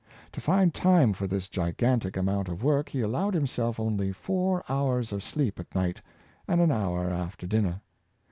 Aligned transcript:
To 0.31 0.41
find 0.41 0.73
time 0.73 1.13
for 1.13 1.27
this 1.27 1.47
gigaiitic 1.47 2.17
amount 2.17 2.47
of 2.49 2.63
work 2.63 2.89
he 2.89 3.01
allowed 3.01 3.35
himself 3.35 3.79
only 3.79 4.11
four 4.11 4.63
hours 4.67 5.11
of 5.13 5.21
sleep 5.21 5.59
at 5.59 5.75
night, 5.75 6.01
and 6.47 6.59
an 6.59 6.71
hour 6.71 7.11
after 7.11 7.45
dinner. 7.45 7.81